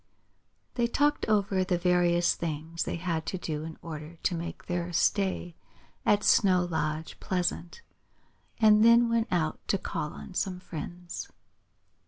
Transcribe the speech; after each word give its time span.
They 0.73 0.87
talked 0.87 1.27
over 1.27 1.63
the 1.63 1.77
various 1.77 2.33
things 2.33 2.85
they 2.85 2.95
had 2.95 3.23
to 3.27 3.37
do 3.37 3.63
in 3.63 3.77
order 3.83 4.15
to 4.23 4.33
make 4.33 4.65
their 4.65 4.91
stay 4.91 5.53
at 6.07 6.23
Snow 6.23 6.65
Lodge 6.65 7.19
pleasant, 7.19 7.83
and 8.59 8.83
then 8.83 9.09
went 9.09 9.27
out 9.29 9.59
to 9.67 9.77
call 9.77 10.11
on 10.13 10.33
some 10.33 10.59
friends. 10.59 11.29